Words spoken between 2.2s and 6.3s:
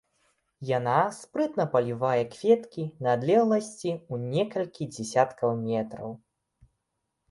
кветкі на адлегласці ў некалькі дзесяткаў метраў.